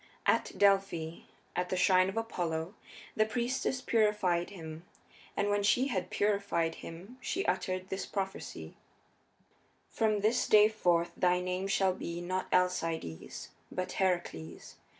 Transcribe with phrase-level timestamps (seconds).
[0.25, 1.25] At Delphi,
[1.55, 2.73] at the shrine of Apollo,
[3.15, 4.83] the priestess purified him,
[5.37, 8.73] and when she had purified him she uttered this prophecy:
[9.91, 14.77] "From this day forth thy name shall be, not Alcides, but Heracles.